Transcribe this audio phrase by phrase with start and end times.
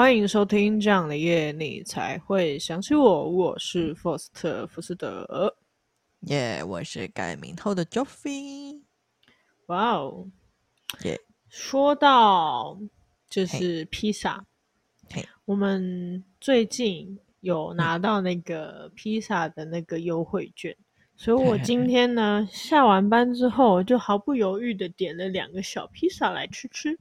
[0.00, 3.30] 欢迎收听这样的夜，你才会想起我。
[3.30, 5.54] 我是福斯特·福斯德，
[6.20, 8.80] 耶，yeah, 我是改名后的 Joffy。
[9.66, 10.26] 哇哦，
[11.04, 11.20] 耶，
[11.50, 12.80] 说到
[13.28, 14.42] 就是披萨.
[15.44, 20.74] 我们最近有拿到那个披萨的那个优惠券，
[21.14, 26.98] 所以我 今天呢下完班之后就毫不犹豫的点了两个小披萨来吃吃。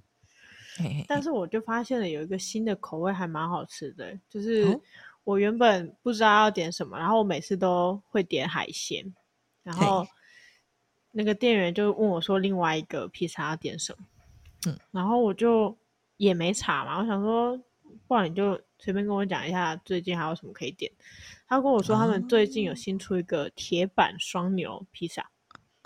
[1.08, 4.80] 但是我就发现了有一个新的口味还蛮好吃的，就是
[5.23, 9.14] 我原本不知道要点什么，然后我每次都会点海鲜，
[9.64, 10.08] 然后
[11.12, 14.05] 那个店员就问我说另外一个披萨要点什么，
[14.68, 15.78] 嗯，然后我就
[16.18, 17.59] 也没查嘛，我想说
[18.08, 20.92] 不然你就随便跟我讲一下最近还有什么可以点。
[21.47, 25.30] 他跟我说他们最近有新出一个铁板双牛披萨，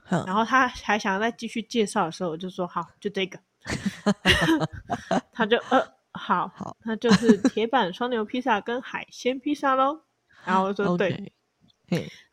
[0.09, 3.39] 然后他还想再继续介绍的时候，我就说好，就这个。
[5.31, 9.99] 他就呃好好，那就是铁板双牛披萨跟海鲜披萨喽。
[10.45, 11.31] 然后我说对.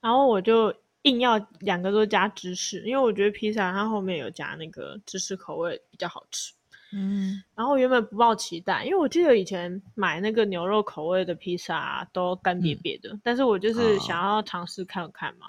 [0.00, 6.52] 然后我就硬要两个都加芝士，因为我觉得披萨它后面有加那个芝士口味比较好吃。
[6.92, 15.46] 嗯，然后原本不抱期待，因为我记得以前买那个牛肉口味的披萨都干瘪瘪的，嗯，但是我就是想要尝试看看嘛。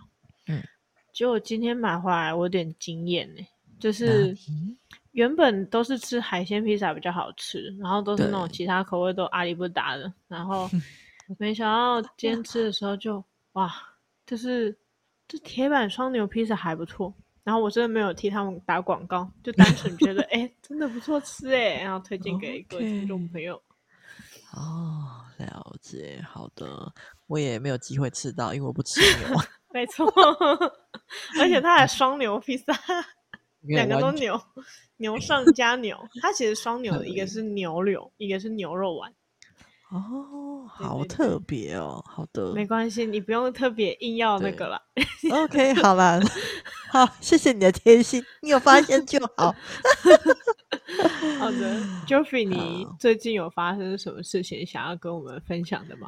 [0.48, 0.62] 嗯，
[1.12, 3.46] 结果今天买回来我有点惊艳呢，
[3.80, 4.38] 就是。
[5.12, 10.70] 原本都是吃海鲜披萨比较好吃，然后都是那种其他口味都阿里不达的，然后
[11.38, 13.24] 没想到今天吃的时候就
[13.54, 13.72] 哇，
[14.26, 14.76] 就是
[15.28, 23.62] 这铁板双牛披萨还不错，然后我真的没有替他们打广告，就单纯觉得哎、 欸、真的不错吃哎，然后推荐给各位听众朋友。
[24.54, 26.94] 哦，了解，好的，
[27.28, 29.38] 我也没有机会吃到，因为我不吃牛。
[29.74, 30.06] 没错，
[31.40, 32.74] 而且它还双牛披萨。
[33.62, 34.42] 两个都牛，
[34.98, 39.14] 牛 上加牛，它其实双牛的，一个是牛柳，一个是牛肉丸。
[39.92, 44.82] 哦，好特别哦，好的，没关系，你不用特别硬要那个了。
[45.30, 46.20] OK， 好了，
[46.90, 49.54] 好，谢谢你的贴心，你有发现就好。
[51.40, 51.78] 好的
[52.08, 56.08] ，Joffy，你最近有发生什么事情想要跟我们分享的吗？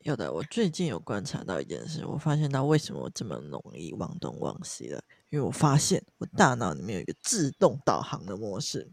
[0.00, 5.02] 有的，我最近有观察到一件事，我发现到为什么我这么容易忘东忘西了。
[5.36, 8.90] 因为我发现我大脑里面有一个自动导航的模式，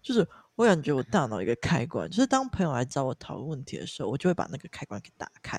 [0.00, 5.58] 就是我感觉我大脑一个开关，就是当朋友来找我讨论问题的时候，我就会把那个开关给打开，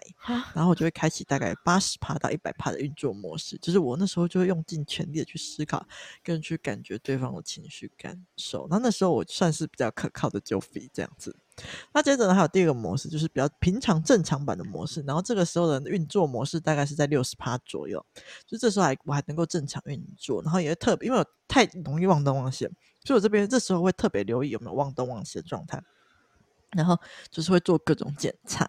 [0.55, 5.85] 然后我就会开启大概八十趴到一百趴的运作模式，就是我那时候就会用尽全力的去思考，
[6.23, 8.65] 跟去感觉对方的情绪感受。
[8.69, 11.35] 那那时候我算是比较可靠的 Joffy 这样子。
[11.93, 15.01] 那接着呢，还有第二个模式，就是比较平常正常版的模式。
[15.07, 18.03] 然后这个时候的运作模式大概是在六十趴左右，
[18.47, 20.41] 就这时候还我还能够正常运作。
[20.41, 22.65] 然后也会特别，因为我太容易忘东忘西，
[23.03, 25.81] 所以我这边这时候会特别留意有没有忘东忘西的状态。
[26.75, 26.99] 然后
[27.29, 28.67] 就是会做各种检查。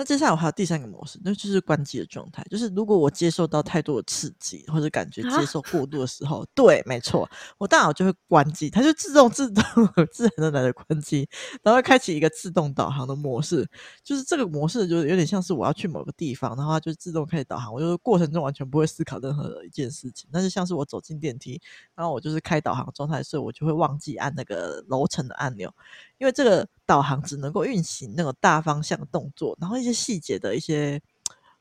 [0.00, 2.42] 那接下来我还有第三个模式，那就是关机的状态。
[2.50, 7.28] 就是如果我接受到太多的刺激，或者感觉接受过度的时候，啊、对，没错，
[7.58, 9.62] 我大脑就会关机，它就自动自动
[10.10, 11.28] 自然的来的关机，
[11.62, 13.68] 然后开启一个自动导航的模式。
[14.02, 20.30] 就是这个模式就是有点像是我要去某个地方，然后它就自动开始导航，我就是过程中完全不会思考任何的一件事情。
[20.32, 21.60] 但是像是我走进电梯，
[21.94, 25.70] 然后我就是开导航状态，所以我就会忘记按那个楼层的按钮，
[26.16, 29.89] 因为这个导航只能够运行那个大方向的动作，然后一些。
[29.92, 31.00] 细节的一些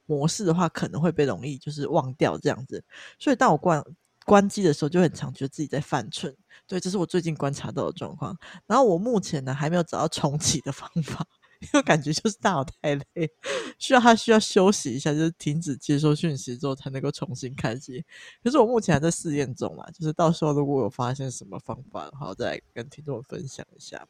[0.05, 2.83] 模式的话，可能会被容易就是忘掉这样子，
[3.19, 3.83] 所以当我关
[4.25, 6.35] 关机的时候，就很常觉得自己在犯蠢。
[6.67, 8.37] 对，这是我最近观察到的状况。
[8.67, 11.25] 然后我目前呢，还没有找到重启的方法，
[11.61, 13.31] 因为感觉就是大脑太累，
[13.79, 18.05] 需要他需要休息一下，就是停止接收讯息之后才能够重新开机。
[18.43, 24.07] 可是我目前还在试验中嘛，就是到时候如果有发现什么方法的话，再跟听众分享一下。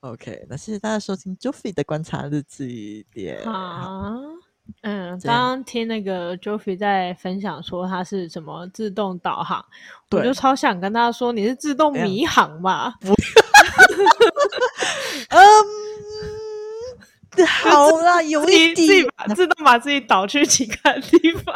[0.00, 3.04] OK，那谢谢大家收听 Joffy 的观察日记。
[3.44, 4.14] 好，
[4.82, 9.64] 嗯，刚刚听那个 Joffy 在分享说他是什么自动导航，
[10.12, 12.94] 我就超想跟他说，你是自动迷航吧？
[15.30, 15.38] 嗯。
[17.46, 21.54] 好啦，有一点自，自动把自己导去其他地方，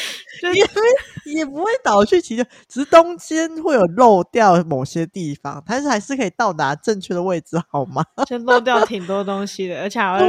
[0.54, 8.04] 也也不会导去其他，只是中间会有漏掉某些地方，但是还是可以到达正确的位置，好吗？
[8.26, 10.26] 就漏掉挺多东西的，而且还会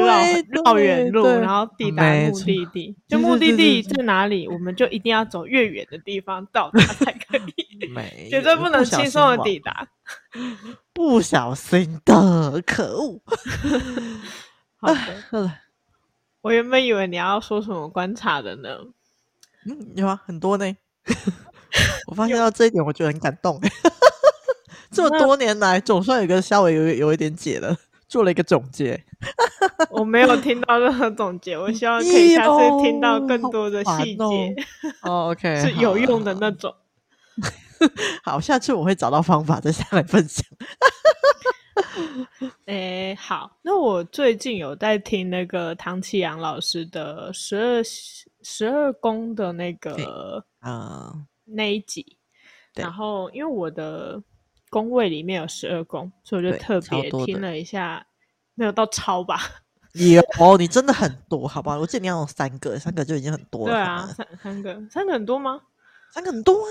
[0.50, 2.96] 绕绕远路，然后抵达目的地。
[3.08, 7.90] 就目的地在哪里，我们就一定要走越远的地方到达才可以，
[8.30, 9.88] 绝对不能轻松的抵达。
[10.94, 13.22] 不小心的，可恶。
[14.80, 15.52] 好的，
[16.42, 18.70] 我原本以为你要说什么观察的呢？
[19.66, 20.74] 嗯，有啊，很多呢。
[22.08, 23.60] 我发现到这一点，我觉得很感动。
[24.92, 27.76] 这么多年来，总算有个稍微有有一点解了，
[28.08, 29.04] 做了一个总结。
[29.90, 34.56] 我没有听到任何总结，我 希望可以下次听到更多的细节。
[35.02, 36.74] 哦，OK，是有用的那种。
[38.24, 40.44] 好，下次我会找到方法再下来分享。
[42.66, 47.84] 哎、欸，好，那我最近有在听那个唐启阳老师的十二
[48.42, 52.18] 十二宫的那个啊、uh, 那一集，
[52.76, 54.22] 然后因为我的
[54.70, 58.06] 宫位里面有十二宫，所以我就特别听了一下，
[58.56, 59.40] 没有到超吧？
[59.94, 61.78] 有哦，你真的很多，好吧？
[61.78, 63.74] 我记得你要有三个，三个就已经很多了。
[63.74, 65.60] 对啊，三三个，三个很多吗？
[66.14, 66.70] 三个很多啊，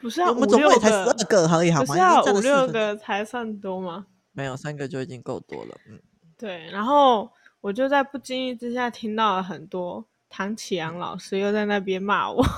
[0.00, 1.86] 不是啊，我们总共才十二个而已，好吗？
[1.86, 4.06] 不是啊，五六个才算多吗？
[4.32, 6.00] 没有三个就已经够多了，嗯，
[6.38, 6.66] 对。
[6.70, 7.30] 然后
[7.60, 12.42] 我就在不经意之下听到了很多唐启阳老师又在那边骂我。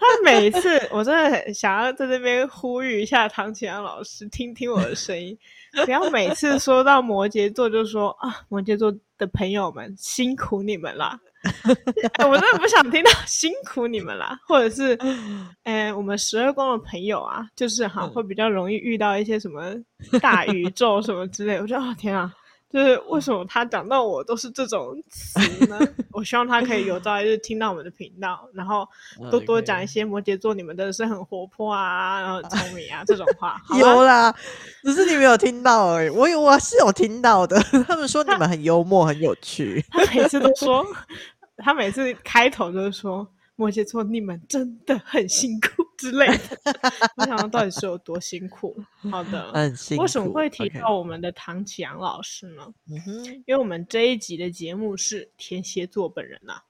[0.00, 5.36] 他每次我真的想要在这边呼吁一下唐启阳老师，听听我的声音，
[5.84, 11.20] 不要每次说到摩羯座就说啊，摩羯座的朋友们辛苦你们啦。
[12.14, 14.94] 欸、 我真的不想听到辛苦你们啦，或者是，
[15.64, 19.74] 哎、欸，我们十二宫的朋友啊，就是哈会比较容易遇到一些什么
[20.20, 21.56] 大宇宙什么之类。
[21.60, 22.32] 我觉得哦，天啊，
[22.70, 25.78] 就是为什么他讲到我都是这种词呢？
[26.12, 28.86] 我希望他可以有朝一日听到我们的频道，然后
[29.30, 33.60] 多多讲一些摩羯座，你们真的是很活泼啊，然后很聪明啊 这种话。
[33.78, 34.34] 有啦，
[34.84, 36.08] 只是你没有听到而已。
[36.10, 37.58] 我有，我是有听到的。
[37.88, 39.84] 他们说你们很幽默，很有趣。
[39.90, 40.84] 他每次都说。
[41.60, 43.26] 他每次开头都是说
[43.58, 46.56] 摩羯座，你们真的很辛苦 之类的。
[47.16, 48.80] 我想到到底是有多辛苦？
[49.10, 50.02] 好的， 很辛苦。
[50.02, 52.72] 为什么会提到我们的唐启阳老师呢？
[52.88, 56.62] 嗯哼，因为我们这一集的节目是天蝎座本人呐、啊。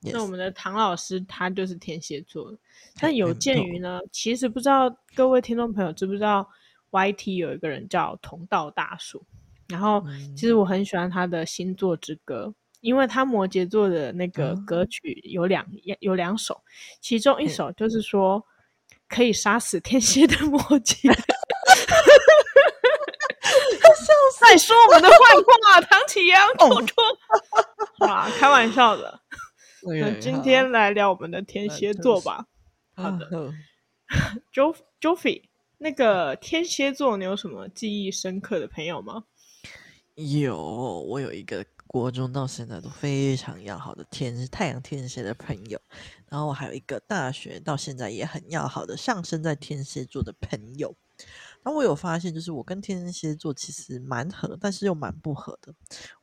[0.00, 0.12] Yes.
[0.14, 2.56] 那我们的唐老师他就是天蝎座。
[2.98, 6.48] 但有鉴于呢，其实不知道各位听众朋友知不知道
[6.92, 9.22] ，YT 有一个人叫同道大叔，
[9.68, 10.02] 然后
[10.34, 12.54] 其实我很喜欢他的星座之歌。
[12.82, 16.60] 因为他摩羯座的那个歌曲有两、嗯、有两首，
[17.00, 18.44] 其中一首就是说
[19.08, 21.10] 可以杀死天蝎的摩羯。
[24.40, 26.96] 在说我们的坏话，唐启阳口中。
[28.00, 29.20] 啊，开玩笑的。
[29.82, 32.46] 那今天来聊我们的天蝎座吧。
[32.94, 33.52] 好的。
[34.52, 35.44] Jo Joffy，
[35.78, 39.22] 那个天蝎座，你有什么记忆深刻的朋友吗？
[40.16, 40.58] 有，
[41.08, 41.64] 我有一个。
[41.92, 45.78] 国中到现在都非常要好的天太阳天蝎的朋友，
[46.28, 50.96] 然后我还有一个大学到现在也很要好的上升在天蝎座的朋友。
[51.62, 55.72] 然后我有发现，就是我跟天蝎座其实蛮合，但是又蛮不合的。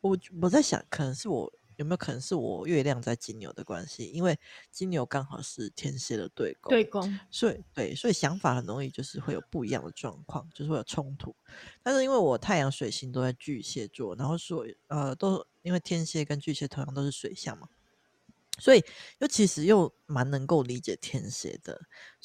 [0.02, 1.54] 我我在想，可能是我。
[1.80, 4.08] 有没有可能是我月亮在金牛的关系？
[4.08, 4.38] 因为
[4.70, 11.34] 金牛刚好是天蝎的对宫，对宫，所以对，所以想法很容易就是会有不一样的状况，就是会有冲突。
[11.82, 17.68] 但是因为我太阳水星都在巨蟹座，然后所以呃，都因为天蝎跟巨蟹同样都是水象嘛。
[18.62, 18.84] 所以
[19.20, 21.80] 又其实又蛮能够理解天蝎的，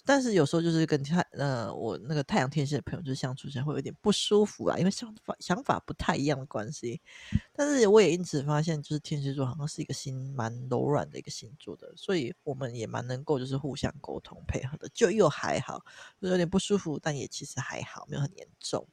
[0.05, 7.01] 但是有时候就是跟太呃我那个太阳天蝎的朋友就相处起来会有点不舒服啊，因为想法想法不太一样的关系。
[7.53, 15.85] 但是我也因此发现，就是天蝎座好像是一个心蛮柔软的一个星座的，所以我们也蛮能够就是互相沟通配合的，就又还好，
[16.21, 18.85] 就有点不舒服，但也其实还好，没有很严重。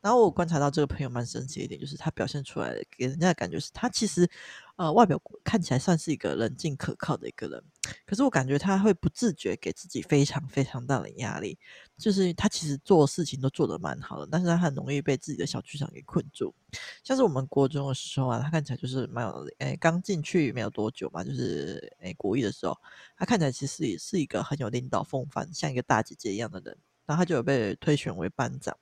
[0.00, 4.28] 然后我观察到这个朋友蛮神奇的一点，就是他表现出来的给人家的感觉是他其实，
[4.76, 7.62] 呃，外表看起来算是一个冷静可靠的一个人，
[8.06, 11.58] 可是我感觉他会不自觉给自己非常非常大的压力，
[11.98, 16.54] 就是他其实做事情都做得蛮好的，但是他很容易被自己的小剧场给困住。
[17.04, 22.74] 像是我们国中的时候啊，他看起来就是蛮有，诶，刚进去没有多久嘛，就是诶国一的时候，
[23.18, 28.74] 他看起来其实也是一个很有领导风范，像一个大姐姐一样的人，然后他就有被推选为班长。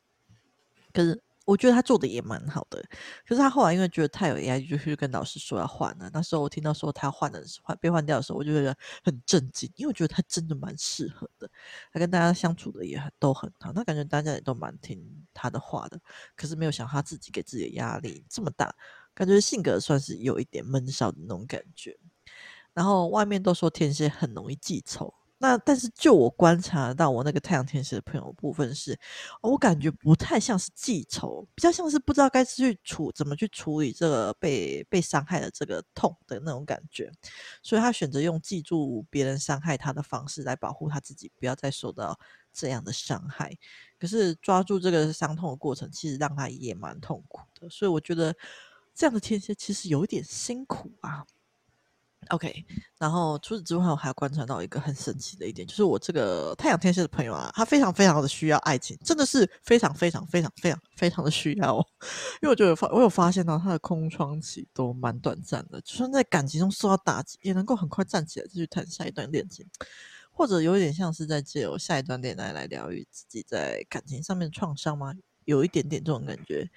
[0.98, 2.82] 可是我觉得他做的也蛮好的，
[3.24, 6.10] 可是他后来因为觉得太有压力，就去跟老师说要换了。
[6.12, 11.48] 那时候我听到说他换的换被换掉的时候，我就觉得很震惊，因为我觉得他真的蛮适合的，
[11.92, 15.00] 他跟大家相处的也很都很好，那感觉大家也都蛮听
[15.32, 16.00] 他的话的。
[16.34, 18.74] 可是没有想他自己给自己的压力这么大，
[19.14, 21.96] 感觉性格算是有一点闷骚的那种感觉。
[22.74, 25.14] 然后外面都说天蝎很容易记仇。
[25.40, 28.98] 那但是就我观察到我那个太阳天使的朋友部分是，
[29.40, 37.10] 我感觉不太像是记仇，比较像是不知道该去处怎么去处理这个被被伤害的这个痛的那种感觉，
[37.62, 42.18] 所以他选择用记住别人伤害他的方式来保护他自己，不要再受到
[42.52, 43.56] 这样的伤害。
[43.98, 48.34] 可是抓住这个伤痛的过程，其实让他也蛮痛苦的，所以我觉得
[48.94, 51.24] 这样的天蝎其实有点辛苦啊。
[52.30, 52.62] OK，
[52.98, 61.78] 然后除此之外，我还观察到一个很神奇的一点，就是我这个太阳天蝎的朋友啊，他非常非常的需要爱情，真的是非常非常非常非常非常的需要。
[62.42, 69.64] 因为我觉得发，我有发现到他的空窗期都蛮短暂的，就算在感情中受到打击，也能够很快站起来继续谈下一段恋情，
[70.30, 75.14] 或者有点像是在借由下一段恋爱来疗愈自己在感情上面的创伤吗？
[75.46, 76.68] 有一点点这种感觉。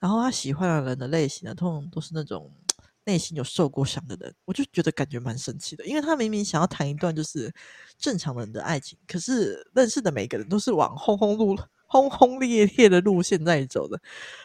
[0.00, 2.50] 然后他喜欢的人的类型呢，通常都是那种。
[3.06, 7.50] 内心有受过伤的人，我就觉得感觉蛮神奇的，因为他明明想要谈一段就是
[7.96, 13.98] 正常人的爱情，可是认识的每个人都是往轰轰路、轰轰烈烈的路线在走的，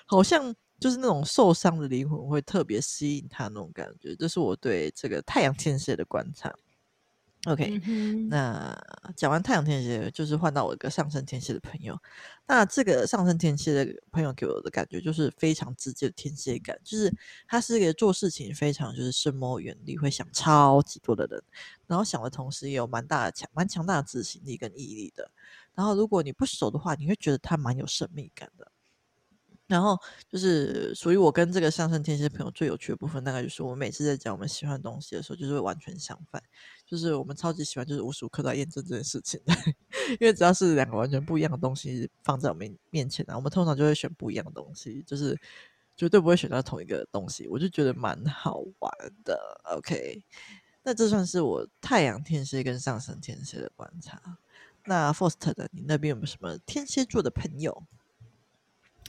[0.06, 6.54] 好像就是那种受伤的灵魂会特别吸引他那种感觉，这是我对这个太阳天蝎的观察。
[7.48, 8.78] OK，、嗯、那
[9.16, 11.98] 讲完太阳天蝎，就是换到我一个上升天蝎的朋友。
[12.48, 17.12] 那这个上升天蝎的朋友给我的感觉就是非常直接的天蝎感，就是
[17.48, 21.42] 他是一个做事情非常就是深谋远虑，会想超级多的人。
[21.88, 25.32] 然后想的同时也有蛮大的强、蛮强大的执行力跟毅力的。
[25.74, 28.72] 然后如果你不熟的话，你会觉得他蛮有神秘感的。
[29.72, 29.98] 然后
[30.30, 36.44] 就是属于我跟这个上升天蝎朋友最有趣的部分，大概就是我们每次在讲我们喜欢的东西的时候，就是会完全相反。
[36.86, 39.40] 就是我们超级喜欢，就是无时无刻都在验证这件事情。
[40.20, 45.40] 因为只要是两个完全不一样的东西放在我们面前呢，我们通常就会选不一样的东西，就是
[45.96, 47.48] 绝对不会选到同一个东西。
[47.48, 48.92] 我就觉得蛮好玩
[49.24, 49.40] 的。
[49.78, 50.22] OK，
[50.84, 54.38] 那这算是我太阳天蝎跟上升天蝎的观察。
[54.84, 57.84] 那 Faust 的，你那边有没有什么天蝎座的朋友？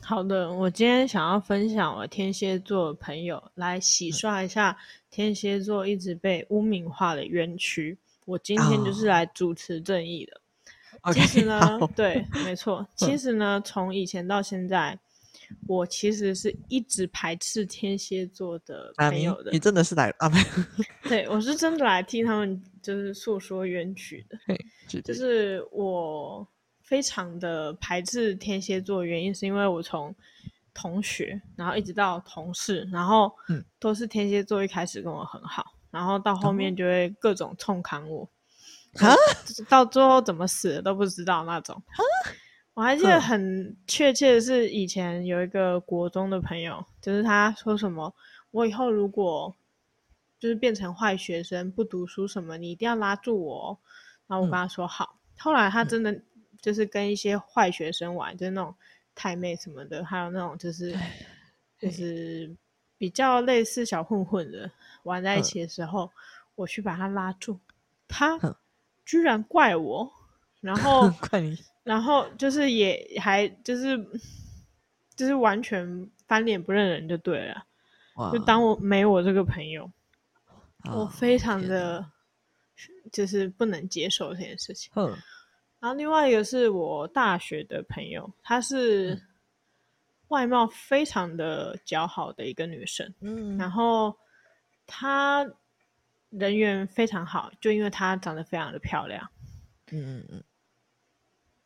[0.04, 4.76] 好的，我今天想要分享我天蝎座的朋友，来洗刷一下
[5.10, 7.96] 天蝎座一直被污名化的冤屈。
[8.24, 10.40] 我今天就是来主持正义的。
[11.02, 11.14] Oh.
[11.14, 11.94] 其实呢，okay.
[11.94, 14.98] 对，没错，其实呢，从以前到现在，
[15.66, 19.50] 我其实是一直排斥天蝎座的朋友的。
[19.50, 20.30] 啊、你，你真的是来啊？
[21.04, 24.36] 对，我是真的来替他们就是诉说冤屈的。
[25.00, 26.46] 就是我。
[26.92, 30.14] 非常的排斥天蝎座的原因是因为我从
[30.74, 33.34] 同学，然后一直到同事，然后
[33.78, 38.28] 都是天蝎座一开始跟我很好，然后到后面就会各种冲砍我，
[38.98, 39.16] 啊，
[39.70, 41.82] 到最后怎么死的都不知道那种。
[42.74, 48.14] 我还记得很确切的是以前有一个国中的朋友，就是他说什么，
[48.50, 49.56] 我以后如果
[50.38, 53.78] 就是变成坏学生不读书什么，你一定要拉住我哦。
[54.26, 56.20] 然后我跟他说好，后来他真的。
[56.62, 58.74] 就是跟一些坏学生玩，就是那种
[59.14, 60.96] 太妹什么的，还有那种就是
[61.78, 62.56] 就是
[62.96, 64.70] 比较类似小混混的
[65.02, 66.10] 玩在一起的时候，
[66.54, 67.58] 我去把他拉住，
[68.06, 68.38] 他
[69.04, 70.10] 居然怪我，
[70.60, 73.98] 然 后怪你，然后就是也还就是
[75.16, 77.66] 就是完全翻脸不认人就对了，
[78.32, 79.90] 就当我没我这个朋友，
[80.84, 82.08] 我非常的
[83.10, 84.92] 就是不能接受这件事情。
[85.82, 89.20] 然后另外一个是我大学的朋友，她是
[90.28, 94.16] 外貌非常的姣好的一个女生，嗯，然后
[94.86, 95.44] 她
[96.30, 99.28] 人缘非常好，就因为她长得非常的漂亮，
[99.90, 100.44] 嗯嗯嗯。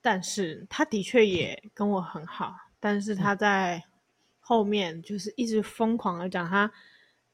[0.01, 3.85] 但是她的确也跟我很好，但是她在
[4.41, 6.73] 后面就是一直疯狂的讲她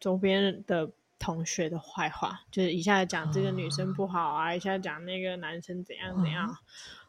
[0.00, 0.90] 周边的
[1.22, 6.58] 同学的坏话，就是一下讲这个女生不好啊，啊一下讲那个男生怎样怎样，啊，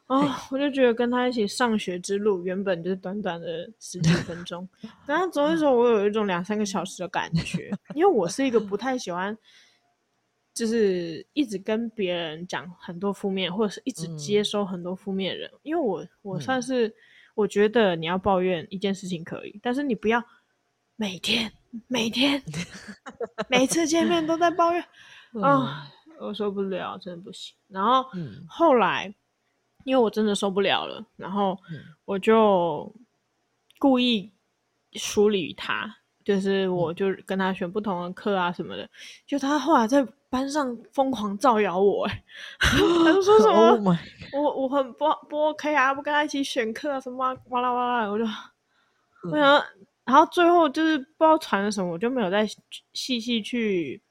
[0.06, 4.68] 哦，我就觉得跟他一起上学之路，原本就是短短的十几分钟，
[5.04, 9.36] 然后走一走，我有一种两三个小时的感觉，因为我是一个不太喜欢，
[10.54, 16.94] 就是一直跟别人讲很多负面，或者是一直接收很多负面的人，嗯，因为我我算是
[17.34, 20.22] 我觉得你要抱怨一件事情可以，但是你不要
[20.94, 21.50] 每天。
[21.88, 22.42] 每天
[23.48, 24.84] 每次见面都在抱怨
[25.42, 25.88] 啊，
[26.20, 27.54] 我受不了，真的不行。
[27.68, 29.12] 然后、嗯、后来，
[29.84, 31.58] 因为我真的受不了了，然后
[32.04, 32.94] 我就
[33.78, 34.32] 故意
[34.92, 38.88] 梳理他，就是我就跟他选不同的课啊什么的。
[39.26, 42.24] 就他后来在班上疯狂造谣我，哎，
[42.58, 43.76] 他就说什么、
[44.32, 48.24] oh、我我很不不 OK 啊，不跟他一起选课啊什么哇啦哇啦，我就
[49.30, 49.62] 我想。
[50.04, 52.46] 然后最后就是不知道传了什么，我就没有再
[52.92, 54.02] 细细去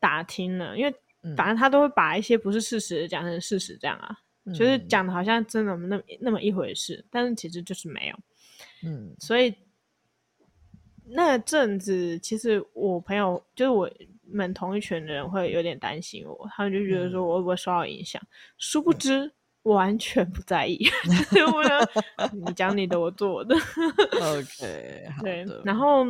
[0.00, 0.94] 打听了，因为
[1.36, 8.18] 反正他都会把一些不是事实讲成事实，这样啊，嗯、就是讲的好像真的那么那么一回事，但是其实就是没有。
[8.84, 9.54] 嗯，所以
[11.04, 13.90] 那阵子其实我朋友就是我
[14.24, 19.30] 们同一群的人会有点担心我，他们就觉得说我会不会受到影响，嗯、殊不知。
[19.74, 20.86] 完全不在意，
[21.52, 21.62] 我
[22.32, 23.54] 你讲你的，我做我的。
[23.54, 26.06] OK，对，然后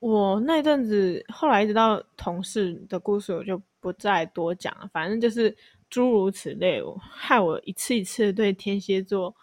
[0.00, 4.88] 我那阵子后来一直到同事的故事，我就不再多讲了。
[4.92, 5.56] 反正就是
[5.88, 9.34] 诸如此类，我害我一次一次对天蝎座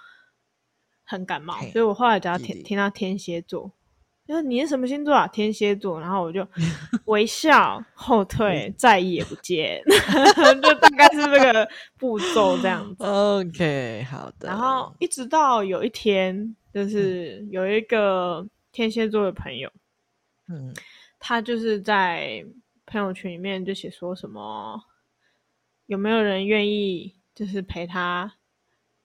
[1.03, 3.71] 很感冒，所以我后来只要听听到天蝎座，
[4.27, 5.27] 就是你是什么星座啊？
[5.27, 6.47] 天蝎座，然后我就
[7.05, 9.79] 微笑后退，再也不见，
[10.63, 13.03] 就大概是这个步骤这样子。
[13.03, 14.47] OK，好的。
[14.47, 19.71] 然后一直到有一天，就是有一个天蝎座的朋友。
[20.49, 20.73] 嗯，
[21.19, 22.43] 他就是在
[22.87, 24.81] 朋友圈里面就写说什么，
[25.85, 28.33] 有没有人愿意就是陪他？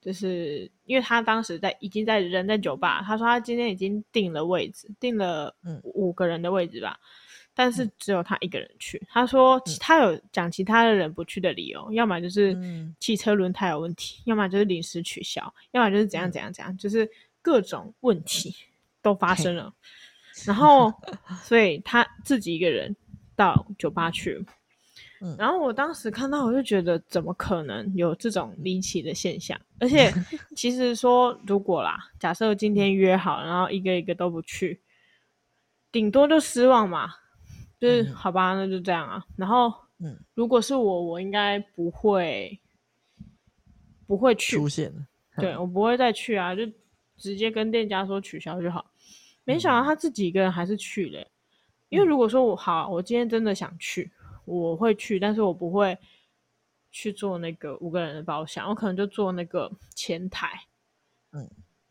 [0.00, 7.07] 就是因为他当时在已经在人在酒吧，他说他今天已经定了位置，定了五个人的位置吧，嗯、
[7.54, 8.97] 但是只有他一个人去。
[8.99, 12.57] 嗯、他说他有讲其他的人不去的理由，嗯、要么就是
[12.99, 17.07] 汽车轮胎有问题，要么就是临时取消，要么就是怎样怎样怎样，嗯、就是
[17.42, 18.54] 各种问题
[19.02, 19.73] 都发生了。
[20.47, 20.90] 然后，
[21.42, 22.97] 所以他自己一个人
[23.37, 24.42] 到酒吧去。
[25.21, 29.59] 嗯，然后我当时看到，我就觉得怎么可能有这种离奇的现象？
[29.79, 30.12] 而且，
[30.57, 34.81] 其实说如果啦，假设今天约好，然后一个一个都不去，
[35.93, 37.15] 顶多就失望嘛。
[37.81, 39.25] 就是、嗯、好吧，那就这样啊。
[39.37, 42.61] 然后，嗯，如果是我，我应该不会
[44.07, 44.55] 不会去。
[44.55, 45.07] 出现了，
[45.39, 46.61] 对，我不会再去啊，就
[47.17, 48.85] 直接跟店家说取消就好。
[49.45, 51.27] 没想到他自己一个人还是去了，
[51.89, 54.11] 因为如果说我好，我今天真的想去，
[54.59, 55.97] 我会去，但是我不会
[56.90, 60.50] 去做那个五个人的包厢，我可能就做那个前台。
[61.33, 61.49] 嗯，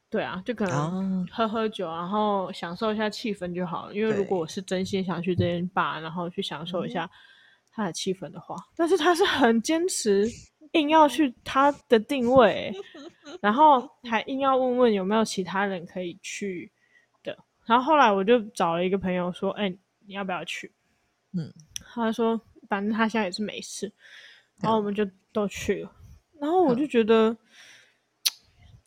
[0.10, 3.94] 对啊，就可能喝喝酒，然后享受一下气氛就好了。
[3.96, 7.10] 因为如果我是真心想去这间吧，然后去享受一下
[7.72, 10.28] 他的气氛的话，但是他是很坚持，
[10.74, 12.74] 硬要去他的定位，
[13.42, 16.70] 然后还硬要问问有没有其他人可以去
[17.24, 17.38] 的。
[17.66, 20.70] 然后后来我就找了一个朋友说：“哎、欸，你要不要去？”
[21.38, 21.54] 嗯，
[21.94, 23.92] 他说：“反正他现在也是没事。”
[24.62, 25.92] 然后我们就都去了。
[26.40, 27.36] 然后我就觉得，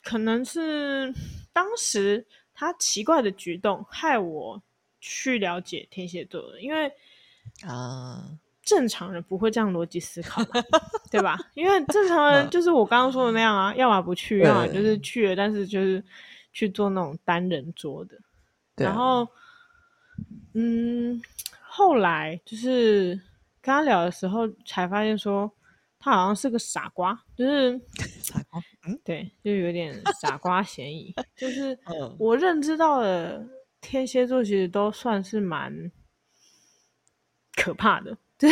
[0.02, 1.12] 可能是
[1.52, 4.62] 当时他奇怪的举动害我
[5.00, 6.90] 去了解天蝎座的，因为
[7.66, 10.42] 啊，正常人不会这样逻辑思考，
[11.10, 11.38] 对吧？
[11.54, 16.02] 因为正常人就是我刚刚说的那样啊，要么不去，要么就是去了，但是就是
[16.52, 18.16] 去做那种单人桌的。
[18.76, 19.28] 然后，
[20.54, 21.20] 嗯，
[21.62, 23.20] 后来就是
[23.62, 25.50] 跟他聊的时候，才发现说
[25.98, 27.80] 他好像是个傻瓜，就是
[28.22, 31.14] 傻瓜，嗯， 对，就有点傻瓜嫌疑。
[31.36, 31.78] 就是
[32.18, 33.46] 我认知到的
[33.80, 35.90] 天蝎座，其实都算是蛮
[37.56, 38.14] 可怕的。
[38.36, 38.48] 就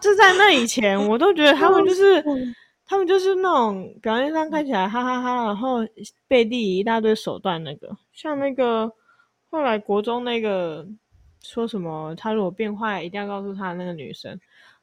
[0.00, 2.22] 就在那以前，我都觉得他们就是。
[2.86, 5.76] 他们就是那种表面上看起来哈哈哈哈，然后
[6.26, 8.90] 背地一大堆手段那个，像那个
[9.48, 10.84] 后来国中那个
[11.42, 14.38] 说什么他如果变坏一定要告诉他那个女生，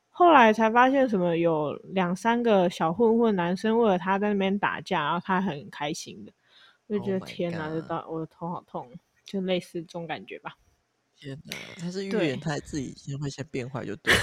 [0.10, 6.32] 后来才发现什么有两三个小混混男生为了他在那边打架，然后他很开心的，
[6.90, 8.92] 就觉得天哪，就到我的头好痛，
[9.24, 10.58] 就类似这种感觉吧。
[11.16, 14.20] 天哪，他是预言他自己先会先变坏就对了。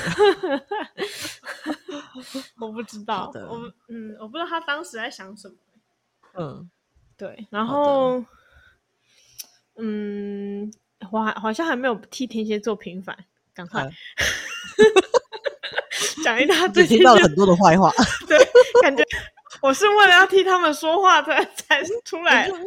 [2.61, 5.55] 我不知道，我嗯，我不知道他当时在想什么。
[6.35, 6.71] 嗯，
[7.17, 8.25] 对，然后
[9.77, 10.73] 嗯，
[11.11, 13.17] 我还好像还没有替天蝎座平反，
[13.55, 13.89] 赶快
[16.25, 17.91] 讲、啊、一大堆，听到了很多的坏话。
[18.27, 18.39] 对，
[18.83, 19.05] 感觉
[19.61, 22.51] 我是为了要替他们说话才才出来。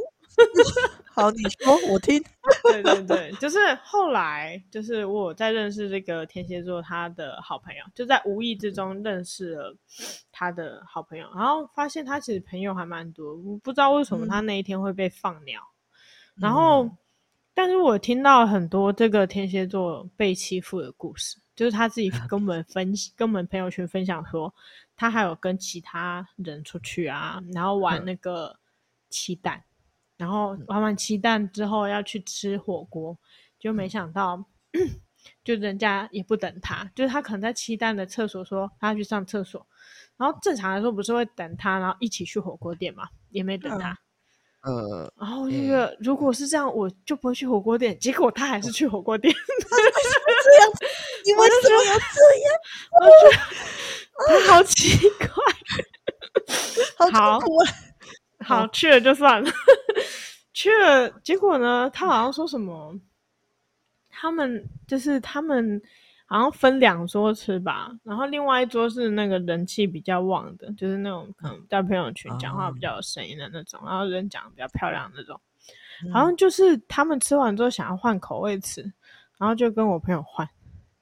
[1.13, 2.23] 好，你说我听。
[2.61, 9.75] 对对对，就是后来，就是我在认识这个天蝎座他的好朋友，就在无意之中认识了
[10.31, 15.59] 他的好朋友，然后发现他其实朋友还蛮多，我不知道为什么他那一天会被放鸟。
[16.35, 16.97] 嗯、然后，嗯、
[17.57, 24.53] 但是我听到很多这个天蝎座被欺负的故事，就是他自己跟我们分，跟我们朋友圈分享说，
[24.95, 28.59] 他还有跟其他人出去啊，然后玩那个
[29.09, 29.63] 漆弹。
[30.17, 33.17] 然后玩完鸡蛋之后要去吃火锅，
[33.57, 34.45] 就没想到，
[35.43, 39.65] 就人家也不等他，就是他可能在鸡蛋的厕所说他要去上厕所，
[40.15, 43.97] 然后正常来说不是会等他，然后一起去火锅店嘛，也没等他，
[44.67, 49.33] 呃，然后那个如果是这样，我就不会去火锅店，结果他还是去火锅店，
[49.69, 50.69] 他为什么这样，
[51.25, 52.53] 你为什么要这样？
[53.01, 53.37] 我觉得
[54.45, 55.27] 他好奇怪，
[57.11, 57.39] 好。
[58.45, 59.51] 好，去了就算了，
[60.53, 61.89] 去了，结果呢？
[61.91, 62.95] 他好像说什么？
[64.09, 65.81] 他们就是他们
[66.29, 75.39] 好像分两桌吃吧，然后另外一桌是那个人气比较旺的，就是那种可能在朋友圈讲话比较有声音的那种，然后人讲的比较漂亮的那种。
[76.11, 78.81] 好像就是他们吃完之后想要换口味吃，
[79.37, 80.47] 然后就跟我朋友换，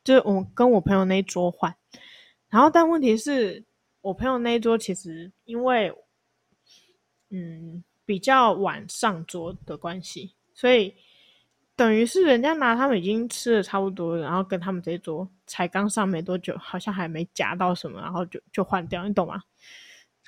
[0.04, 1.76] 就是我跟我朋友那一桌换。
[2.50, 3.66] 然后但问题是
[4.02, 5.92] 我朋友那一桌其实因为
[7.32, 10.94] 嗯比较晚上桌的关系，所以。
[11.76, 19.42] 等于是人家拿他们已经吃的差不多了，然后跟他们这一桌才刚上没多久，好像还没夹到什么，然后就就换掉，你懂吗？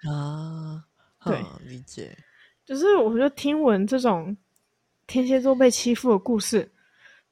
[0.10, 0.84] 啊，
[1.24, 2.18] 对，理解。
[2.66, 4.36] 就是我就听闻这种
[5.08, 6.70] 天蝎座被欺负的故事，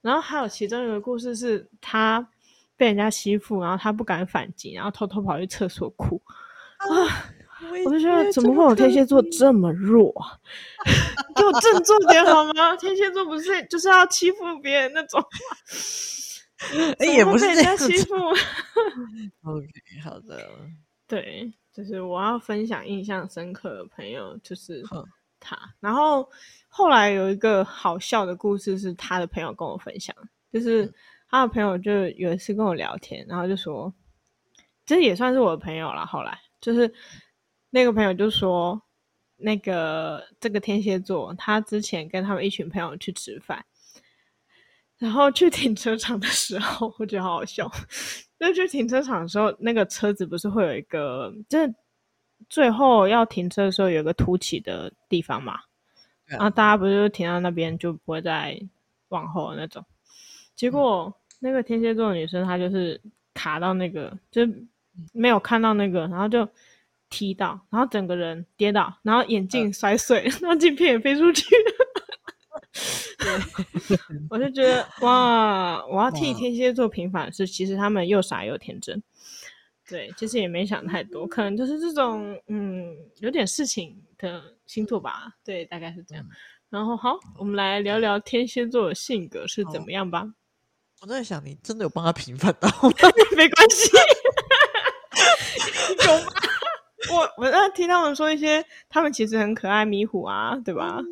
[0.01, 2.25] 然后还有其中一个故事是他
[2.77, 6.21] 被人家欺负，然后他不敢反击，然后偷偷跑去厕所哭
[6.77, 7.34] 啊。
[7.85, 10.13] 我就觉得怎么会有天蝎座这么弱？
[11.35, 12.75] 给我振作点好吗？
[12.77, 15.23] 天蝎座不是就是要欺负别人那种？
[16.99, 18.15] 哎，也不是被人家欺负。
[19.43, 19.67] OK，
[20.03, 20.49] 好的。
[21.07, 24.81] 对，就是我要分享印象深刻的朋友，就是
[25.39, 25.57] 他。
[25.79, 26.27] 然后
[26.69, 30.15] 后来有一个好笑的故事，是他的朋友跟我分享，
[30.51, 30.91] 就是
[31.29, 33.93] 他的朋友就有一次跟我聊天，然后就说，
[34.85, 36.05] 这也算是我的朋友了。
[36.05, 36.91] 后来就是。
[37.75, 38.81] 那个朋友就说，
[39.35, 43.65] 那个这个天蝎座，他之前跟他们一群朋友去吃饭，
[44.97, 47.69] 然后去停车场的时候，我觉得好好笑。
[48.39, 51.75] 就去停车场的时候，那个车子不是会有一个，就是
[52.47, 55.59] 最后要停车的时候有一个凸起的地方嘛？
[56.27, 58.57] 然后大家不是就停到那边就不会再
[59.09, 59.83] 往后那种。
[60.55, 63.01] 结果那个天蝎座的女生她就是
[63.33, 64.43] 卡到那个，就
[65.11, 66.47] 没有看到那个，然后就。
[67.15, 71.45] 踢到，然后整个人跌倒，然后眼镜摔碎，呃、 然后镜片也飞出去。
[73.17, 73.97] 对
[74.29, 79.01] 我就觉得哇，我要替天蝎座平反的是，其实他们又傻又天真。
[79.87, 85.31] 对，其实也没想太多，可能就是这种嗯，有点事情的星座吧。
[85.43, 86.23] 对，大概是这样。
[86.25, 86.35] 嗯、
[86.69, 90.27] 然后好，我们来聊聊天蝎座的性格是怎么样吧。
[91.01, 92.91] 我在想，你真的有帮他平反到吗？
[93.37, 93.89] 没关系，
[96.05, 96.31] 有吗？
[97.69, 100.99] 听他们说一些，他们其实很可爱，迷糊啊，对吧？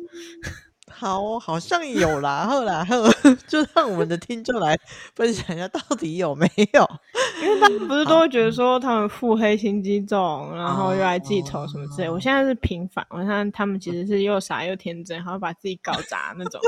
[0.96, 2.96] 好，好像有啦，后来后
[3.48, 4.78] 就让我们的听众来
[5.16, 6.88] 分享一下，到底有没有？
[7.42, 12.08] 因为他们不是都会觉得说他们腹黑心机重，然后又爱记仇什么之类。
[12.08, 16.60] 我现在是平反，我看他们其实是又傻又天真，然后把自己搞砸那种，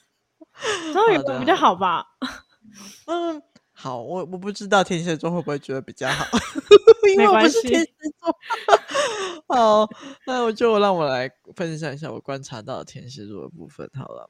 [0.92, 2.04] 这样也比较好吧？
[3.06, 3.42] 嗯。
[3.84, 6.24] 好，我我不知道天蝎座会不会觉得比较好，
[7.12, 8.34] 因为我不是天蝎座。
[9.46, 9.86] 好，
[10.26, 13.86] 那我就让我来分享一下我观察到的天蝎座的部分。
[13.92, 14.26] 好了，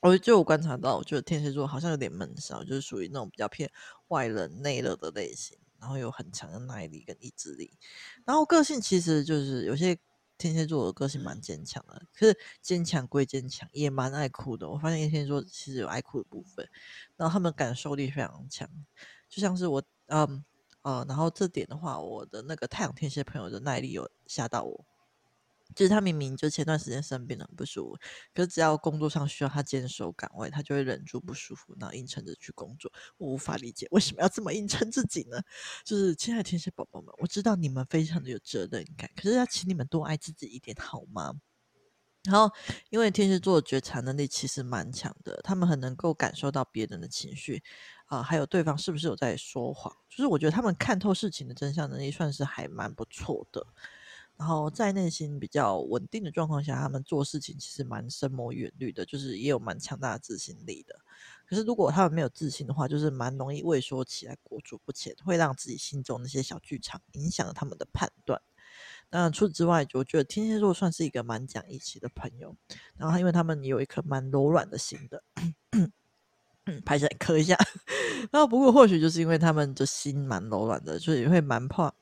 [0.00, 3.68] 我就我观察到，我觉得天蝎座好像有点闷骚，就是属于那种比较偏
[4.06, 7.76] 外冷内热的类型，然后有很强的耐力跟意志力，
[8.24, 9.98] 然后个性其实就是有些。
[10.42, 14.68] 天蝎座的个性蛮坚强的，可是坚强归坚强，也蛮爱哭的。
[14.68, 16.68] 我发现天蝎座其实有爱哭的部分，
[17.16, 18.68] 然后他们感受力非常强，
[19.28, 20.44] 就像是我，嗯，
[20.82, 24.91] 呃，然后这点的话，我的那个太阳天蝎朋友的耐力有吓到我。
[25.74, 27.98] 就是他明明就前段时间生病了，很不舒服，
[28.34, 32.92] 可是只要工作上需要他坚守岗位，他就会忍住不舒服，然后硬撑着去工作。
[33.18, 35.40] 我无法理解为什么要这么硬撑自己呢？
[35.84, 41.34] 就是亲爱的天蝎宝宝们，我知道你们非常的有责任感，可是要请你们多爱自己一点好吗？
[42.24, 42.48] 然后，
[42.90, 47.60] 因为天蝎座的觉察能力其实蛮强的，他们很能够感受到别人的情绪
[48.06, 49.92] 啊、还有对方是不是有在说谎。
[50.08, 53.66] 就是我觉得他们看透事情的真相能力算是还蛮不错的。
[54.42, 60.98] 然后在内心比较稳定的状况下，他们做事情其实蛮深谋远虑的，就是也有蛮强大的自信力的。
[61.46, 68.42] 可是如果他们没有自信的话，就是蛮容易畏缩起来，裹足不前，会让自己心中那些小剧场影响了他们的判断。
[69.10, 72.56] 那除此之外，我觉得天蝎座算是一个蛮讲义气的朋友。
[72.96, 75.22] 然后因为他们有一颗蛮柔软的心的，
[76.84, 77.56] 拍起来磕一下。
[78.32, 81.94] 然后不过或许就是因为他们的心蛮柔软的，所以会蛮怕。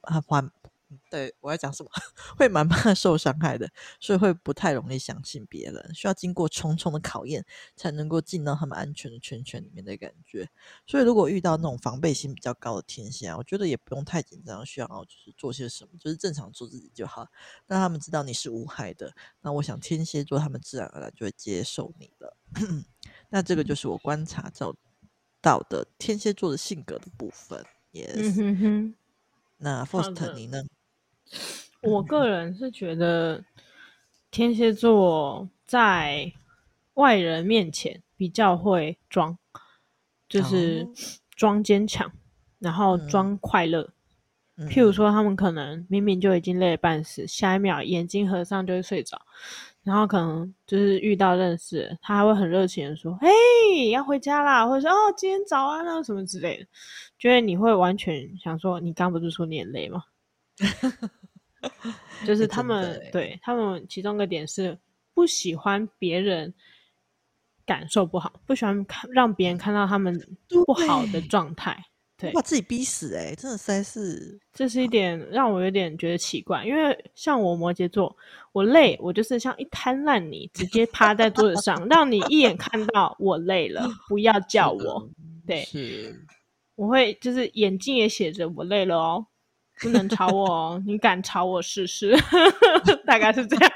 [1.11, 1.91] 对，我要讲什么？
[2.37, 3.69] 会蛮怕受伤害的，
[4.01, 7.45] 所以会不太容易相信别人，需要经过重重的考验
[7.77, 10.49] 才能够进到他们安全的圈圈里面的感觉。
[10.87, 17.27] 所以如果遇到那种防备心比较高的天蝎啊，我觉得也不用太紧张，需要就是做些什么，就是正常做自己就好，
[17.67, 19.15] 让他们知道你是无害的。
[19.43, 22.37] 那我想天蝎座他们自然而然就会接受你了。
[23.31, 24.51] 那这个就是我观察
[25.41, 27.65] 到的天蝎座的性格的部分。
[27.93, 28.95] Yes，嗯哼哼，
[29.59, 30.63] 那 forst 你呢？
[31.83, 33.43] 我个人是觉得
[34.31, 36.33] 天蝎座在
[36.95, 39.39] 外人面前比较会装，
[40.29, 40.87] 就是
[41.37, 42.11] 装坚强，
[42.59, 43.89] 然后装快乐。
[44.69, 49.19] 譬如说，他们可能明明就已经累得半死，下一秒眼睛合上就会睡着，
[49.83, 56.67] 然后可能就是遇到认识，他还会很热情的说：“嘿，要回家啦！”或者说：“哦，今天早安啊，什么之类的。”
[57.19, 60.03] 觉得你会完全想说：“你刚不是说你很累吗？”
[62.27, 64.79] 就是他们、欸、对他们其中一个点是
[65.15, 66.53] 不喜欢别人
[67.65, 70.19] 感受不好，不喜欢看让别人看到他们
[70.49, 71.85] 不好的状态。
[72.17, 76.63] 对，把自己逼死哎、欸，真的实在是，这是一点让我有点觉得奇怪。
[76.67, 78.15] 因为像我摩羯座，
[78.53, 85.09] 我累，我就是像一滩烂泥，直接趴在桌子上，让你一眼看到我累了，不要叫我。
[85.47, 86.15] 对，是，
[86.75, 89.27] 我会就是眼睛也写着我累了哦，
[89.81, 92.15] 不能吵我哦， 你敢吵我试试？
[93.07, 93.73] 大概是这样。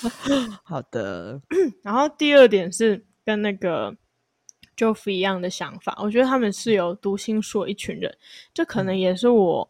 [0.64, 1.40] 好的。
[1.82, 3.96] 然后第二点是跟那个。
[4.76, 8.16] 就是一样的想法，我觉得他们是有读心术一群人，
[8.54, 9.68] 这可能也是我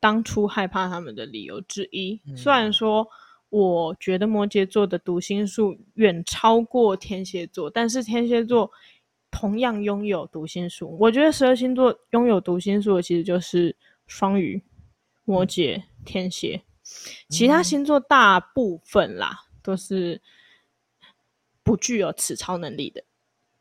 [0.00, 2.20] 当初害怕他们的理由之一。
[2.26, 3.06] 嗯、虽然说
[3.50, 8.68] 我觉得摩羯座的读心术远超过天蝎座，但是天蝎座
[9.30, 10.96] 同样拥有读心术。
[10.98, 13.76] 我觉得十二星座拥有读心术的其实就是
[14.08, 14.60] 双鱼、
[15.28, 16.62] 摩羯、天蝎，
[17.28, 20.22] 其他星座大部分啦都是
[21.62, 23.04] 不具有此超能力的。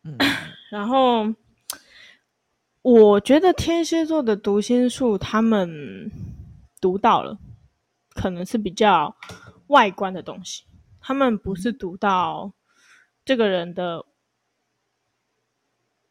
[0.03, 0.17] 嗯。
[0.71, 1.27] 然后，
[2.81, 6.09] 我觉得天蝎座的读心术，他们
[6.79, 7.37] 读到了，
[8.11, 9.13] 可能是比较
[9.67, 10.63] 外观的东西。
[11.01, 12.53] 他们不是读到
[13.25, 14.05] 这个人的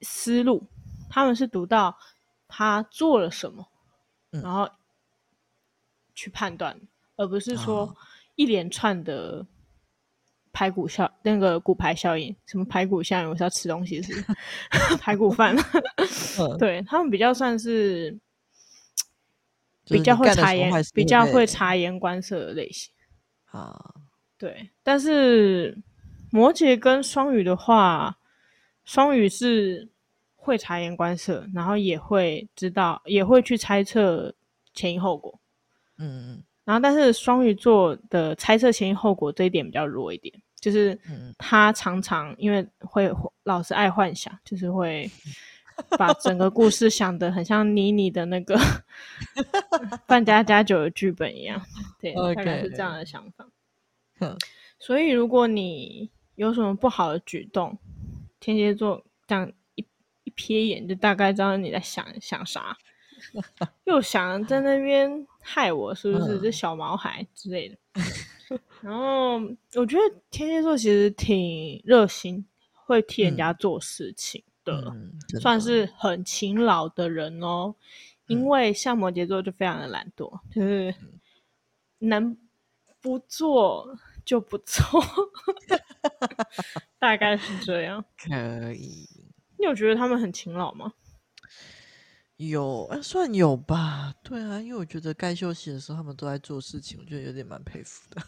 [0.03, 0.67] 思路，
[1.09, 1.99] 他们是读到
[2.47, 3.67] 他做了什么，
[4.31, 4.69] 然后
[6.17, 6.77] 去判断，
[7.15, 7.97] 而不是说
[8.35, 9.47] 一连串的。
[10.59, 13.29] 排骨效那个骨牌效应，什么排骨效应？
[13.29, 15.55] 我是要吃东西是，是 排骨饭。
[16.59, 18.19] 对，他们比较算是
[19.85, 22.91] 比较会察言，比较会察言观色的类型。
[23.51, 23.95] 啊，
[24.39, 24.71] 对。
[24.83, 25.77] 但是
[26.31, 28.17] 摩羯跟双鱼的话，
[28.87, 29.87] 双鱼是
[30.37, 34.35] 会察言观色，然后也会知道，也会去猜测
[34.73, 35.39] 前因后果。
[35.99, 36.45] 嗯嗯。
[36.65, 40.35] 然后，但是双鱼座的猜测前因后果这一点比较弱一点。
[40.59, 40.99] 就是
[41.39, 43.09] 他常常因为会
[43.45, 45.09] 老是爱幻想，就是会
[45.97, 48.59] 把整个故事想得很像妮妮的那个
[50.09, 51.61] 扮家家酒的剧本一样，
[52.01, 52.35] 对，okay.
[52.35, 53.47] 大概是这样的想法。
[54.81, 57.79] 所以如果你有什么不好的举动，
[58.41, 59.87] 天蝎座这样一
[60.25, 62.77] 一瞥眼就大概知道你在想想啥，
[63.85, 66.39] 又想在那边害我，是不是？
[66.41, 67.77] 这小毛孩之类的。
[68.81, 69.41] 然后
[69.75, 77.75] 我觉得天蝎座其实挺热心，会替人家做事情的，嗯嗯、算是很勤劳的人哦。
[78.29, 80.93] 因为像摩羯座就非常的懒惰，就是
[81.99, 82.37] 能
[83.01, 84.85] 不做就不做，
[86.99, 88.05] 大概是这样。
[88.17, 89.09] 可以。
[89.59, 90.93] 你有觉得他们很勤劳吗？
[92.37, 94.15] 有，算有吧。
[94.23, 98.23] 对啊，因为我觉得该休息的时候，他们都在做事情，我觉得有点蛮佩服的。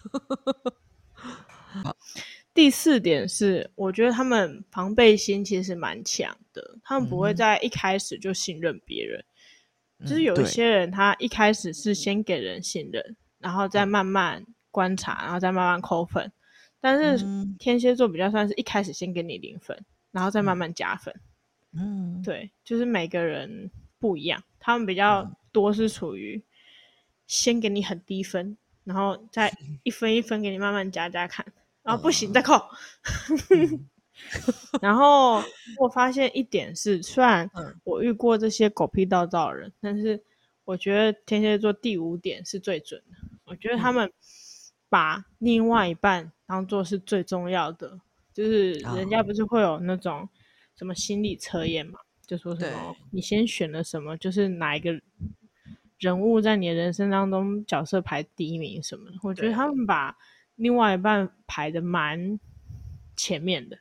[1.12, 1.94] 好，
[2.55, 9.23] 第四点是，我觉得他们防备心其实蛮强的，他们不会在一开始就信任别人。
[9.99, 16.33] 嗯、就是有一些人，他一开始是先给人信任，然后再慢慢观察，然后再慢慢扣分。
[16.81, 17.23] 但是
[17.59, 19.79] 天蝎座比较算是一开始先给你零分，
[20.12, 21.14] 然后再慢慢加分。
[21.75, 23.71] 嗯，对，就是每个人。
[23.98, 26.42] 不一样，他们比较多是处于
[27.26, 31.44] 先给你很低分，嗯、然后再一分一分给你慢慢加加看，
[31.82, 32.54] 然后不行再扣。
[33.50, 33.88] 嗯、
[34.80, 35.42] 然后
[35.78, 37.50] 我发现一点是，虽然
[37.84, 40.22] 我遇过这些狗屁倒灶的人，但是
[40.64, 43.16] 我觉得天蝎座第五点是最准的。
[43.44, 44.12] 我觉得他们
[44.88, 47.98] 把另外一半当做是最重要的，
[48.34, 50.28] 就是人家不是会有那种
[50.76, 51.98] 什么心理测验嘛？
[52.28, 55.00] 就说什么，你先选了什么，就是哪一个
[55.98, 59.16] 人物在你的人生当中角色排第一名什么的。
[59.22, 60.14] 我觉得他们把
[60.56, 62.38] 另外一半排的蛮
[63.16, 63.78] 前面的。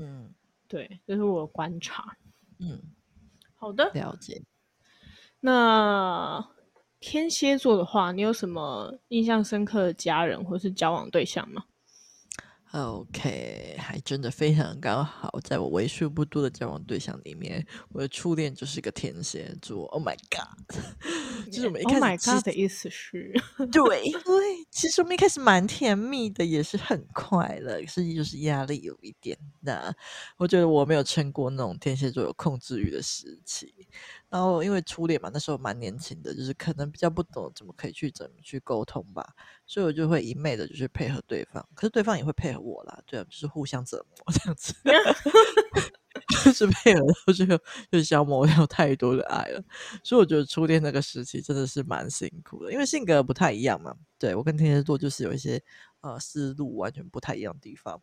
[0.00, 0.34] 嗯，
[0.66, 2.16] 对，这是我的观察。
[2.58, 2.82] 嗯，
[3.54, 4.42] 好的，了解。
[5.38, 6.44] 那
[6.98, 11.64] 天蝎座的话，你有什么印象深刻的家人或是交往对象吗
[12.74, 19.86] ？OK，还真的非常刚好，在我为数不多的交往对象里面，我的初恋就是个天蝎座。
[19.86, 20.76] Oh my god！
[21.52, 23.32] 就是我们一开始 Oh my god 的意思是，
[23.70, 29.94] 对对，其实我们一开始蛮甜蜜的，也是很快乐，可是就是压力有一点大。
[30.36, 33.72] 我觉得我没有撑过那种天蝎座有控制欲的时期。
[34.34, 39.24] 然后因为初恋嘛，那时候蛮年轻的，就是可能比较不懂怎么可以去怎么去沟通吧，
[39.64, 44.74] 所以我就会一昧的就是配合对方，可是对方也会配合我啦，对啊，就是互相折磨 这样子，
[46.44, 47.56] 就是配合到最后
[47.92, 49.62] 就消磨掉太多的爱了，
[50.02, 55.62] 所以我觉得初恋那个时期真的是蛮辛苦的，因为性格不太一样嘛，对，我跟天蝎座就是有一些
[56.00, 58.02] 呃思路完全不太一样的地方。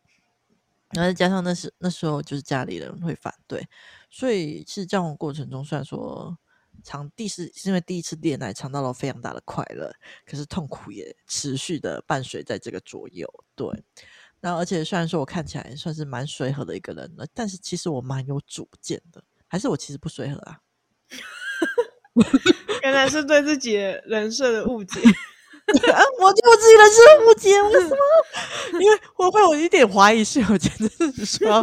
[0.94, 3.66] 然后再加上那时那时候就是家里人会反对，
[4.10, 6.36] 所以其实交往过程中虽然说
[6.84, 9.92] 尝第是是因为第一次恋爱尝到了非常大的快乐，
[10.26, 13.26] 可是痛苦也持续的伴随在这个左右。
[13.54, 13.66] 对，
[14.40, 20.60] 那而且虽然说我看起来算是蛮随和的一个人了，但是其实我蛮有主见的，还是我其实不随和啊？
[22.82, 23.74] 原来是对自己
[24.04, 25.00] 人设的误解。
[26.20, 28.80] 我对我自己的是误解，为什么？
[28.80, 31.62] 因为我会有一点怀疑，是我真的是说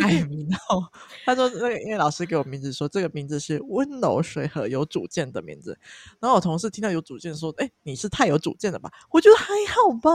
[0.00, 0.88] 改名哦。
[1.24, 5.76] 他说那个，因为老师给我名字说这个名字是温柔随和有主见的名字。
[6.20, 10.10] 然后我同事听到有主见说：“哎、你是太有主见了吧？”我觉得还好吧，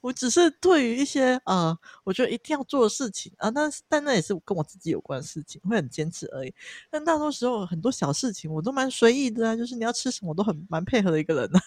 [0.00, 6.54] 我只是对于一些呃，我觉得一定要做的事情啊，但是但那也是跟我自己有关的事情，会很坚持而已。
[6.90, 11.60] 但大多时候很多小事情我都蛮随意的啊，就是你要吃什么我都很蛮配合的一个人啊。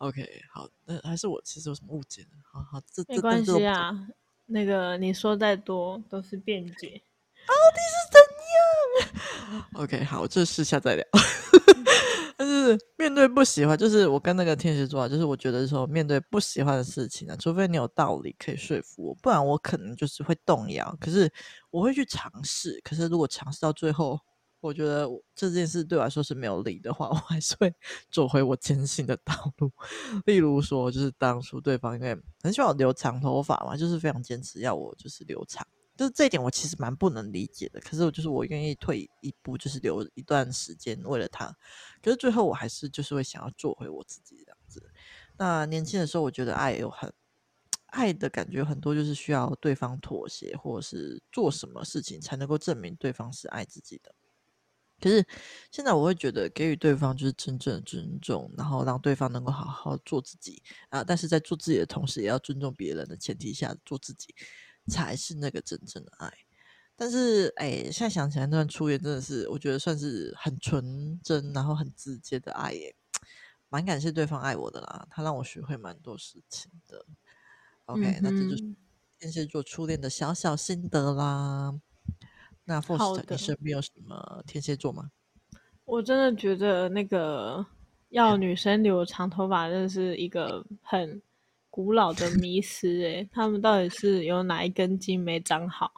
[0.00, 2.28] OK，好，那还是我其实有什么误解呢？
[2.50, 4.08] 好好，这没关系啊。
[4.46, 7.02] 那个你说再多都是辩解。
[7.46, 8.18] 到底是怎
[9.52, 11.04] 样？OK，好，这事下再聊。
[12.34, 20.96] 但是面对不喜欢，就是我跟那个天蝎座啊，就是我觉得说面对不喜欢的事情啊，除非你有道理可以说服我，不然我可能就是会动摇。
[20.98, 21.30] 可是
[21.68, 22.80] 我会去尝试。
[22.82, 24.18] 可是如果尝试到最后，
[24.60, 27.72] 我觉得这件事对我来说是没有利的话， 我还是会
[28.10, 29.72] 走回我坚信的道路。
[30.26, 37.80] 例如说，就是当初对方因为很喜欢我留长头发嘛，就是非常坚持要我就是留长，就是这一点我其实蛮不能理解的。
[37.80, 41.46] 可是我就是我愿意退一步，就是留一段时间为了他。
[42.02, 44.82] 可是最后我还是就是会想要做回我自己这样子。
[45.38, 47.10] 那年轻的时候，我觉得爱有很
[47.86, 54.14] 爱的感觉很多，就是需要对方妥协，或者是做什么事情才能够证明对方是爱自己的。
[55.00, 55.24] 可是
[55.70, 64.34] 现在我会觉得给予对方就是真正的尊重，然后让对方能够好好做自己啊，但是在做自己的同时，也要尊重别人的前提下做自己，
[64.88, 66.32] 才是那个真正的爱。
[66.94, 72.94] 但是哎，现在想起来那段初恋真的是，我觉得算是很纯真，然后很直接的爱耶，
[73.70, 77.06] 蛮感谢对方爱我的啦，他让我学会蛮多事情的。
[77.86, 78.74] OK，嗯，那这就是
[79.18, 81.80] 天蝎座初恋的小小心得啦。
[82.64, 85.10] 那 Faust，你身边有什么天蝎座吗？
[85.84, 87.64] 我真的觉得那个
[88.10, 91.20] 要女生留长头发，真的是一个很
[91.68, 93.28] 古老的迷思诶。
[93.32, 95.90] 他们到底是有哪一根筋没长好？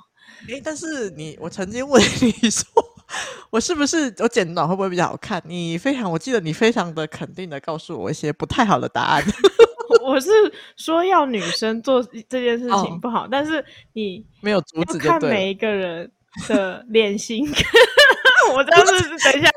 [0.48, 2.64] 诶、欸，但是你，我曾经问你说，
[3.50, 5.42] 我是不是我剪短会不会比较好看？
[5.44, 9.22] 你非常，我记得你非常的肯定的告诉我一些不太好的答案。
[10.02, 10.30] 我是
[10.76, 16.10] 说要女生做这件事情不好，哦、但是你没有阻止，看每一个人。
[16.48, 17.46] 的脸型，
[18.52, 19.50] 我这样子等一下，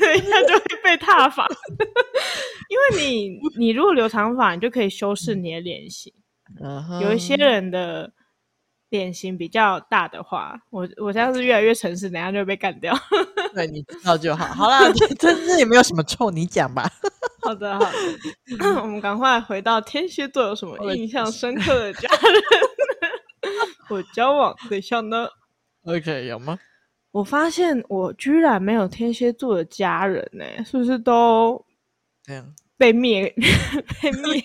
[0.00, 1.46] 等一下就会被踏伐。
[2.68, 6.12] 因为你，你如果留长发，你就可以修饰你的脸型。
[6.60, 7.02] Uh huh.
[7.02, 8.12] 有一些人的
[8.90, 12.96] 脸型比较大的话，我我这样子越来越诚实，等下就会被干掉。
[13.54, 14.46] 对，你知道就好。
[14.46, 16.90] 好了，这这也没有什么错，你讲吧。
[17.42, 18.80] 好的，好的。
[18.80, 22.42] 我们赶快回到天蝎座，有什么印象深刻的家人？
[23.90, 25.28] 我交往对象呢
[25.84, 26.58] ？OK，有吗？
[27.10, 31.64] 我发现我居然没有天蝎座的家人呢、欸，是不是都
[32.76, 33.32] 被灭？
[34.02, 34.42] 被灭？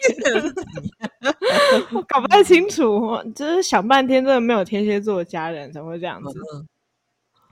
[1.92, 6.40] 我搞不太清楚，就是想半天，真的没有天蝎座的家人，怎么会这样子？
[6.54, 6.68] 嗯、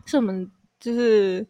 [0.06, 0.48] 是我们
[0.80, 1.44] 就是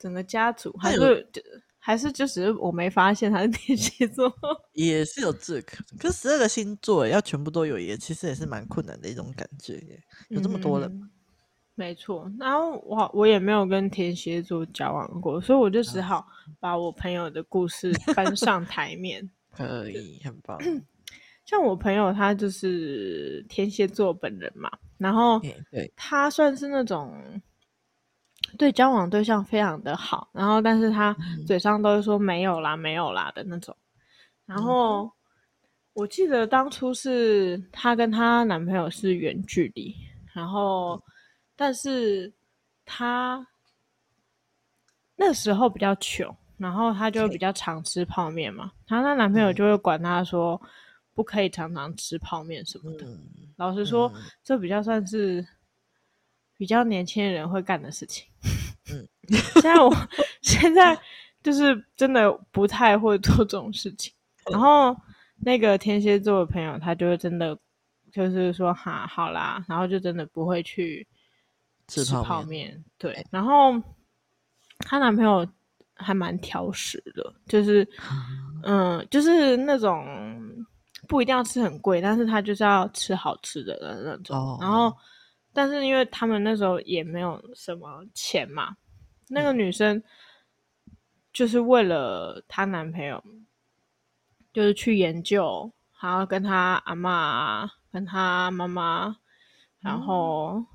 [0.00, 1.40] 整个家族，还是就
[1.78, 4.34] 还是就只是我没发现他是天蝎座？
[4.74, 10.02] 也是有这个，可是十二个星座要全部都有，也其实也是蛮困难的一种感觉耶。
[10.30, 10.88] 有这么多人。
[10.90, 11.08] 嗯
[11.74, 16.26] 没错，然后我我也没有跟天蝎座交往过，所以我就只好
[16.60, 19.28] 把我朋友的故事搬上台面。
[19.56, 20.58] 可以，很棒。
[21.46, 25.40] 像我朋友，他就是天蝎座本人嘛，然后
[25.96, 27.14] 他算是那种
[28.58, 31.16] 对交往对象非常的好，然后但是他
[31.46, 33.74] 嘴上都是说没有啦，没有啦的那种。
[34.44, 35.10] 然后
[35.94, 39.96] 我记得当初是她跟她男朋友是远距离，
[40.34, 41.02] 然后。
[41.62, 42.32] 但是
[42.84, 43.46] 他
[45.14, 48.72] 那时候比较穷，然后她就比较常吃泡面嘛。
[48.84, 50.60] 她那男朋友就会管她说，
[51.14, 53.06] 不可以常常吃泡面什么的。
[53.06, 53.20] 嗯、
[53.54, 55.46] 老实说，嗯、这比较算是
[56.56, 58.26] 比较年轻人会干的事情。
[58.90, 59.06] 嗯，
[59.54, 59.94] 现在我
[60.42, 60.98] 现在
[61.44, 64.12] 就是真的不太会做这种事情。
[64.50, 64.96] 然后
[65.36, 67.56] 那个天蝎座的朋友，他就会真的
[68.10, 71.06] 就是说哈好啦，然后就真的不会去
[71.92, 72.82] 吃泡面。
[72.98, 73.72] 对，然后
[74.78, 75.46] 她男朋友
[75.94, 77.86] 还蛮挑食的，就是
[78.62, 80.06] 嗯，就是那种
[81.08, 84.36] 不一定要吃很贵，但是他就是要吃好吃的的那种。
[84.36, 84.96] 哦、然后，
[85.52, 88.76] 但是因为他们那时候也没有什么钱嘛，
[89.28, 90.02] 那个女生
[91.32, 93.22] 就是为了她男朋友。
[94.54, 99.16] 就是去研究，然后跟她阿妈、跟她妈妈，
[99.80, 100.66] 然后、嗯、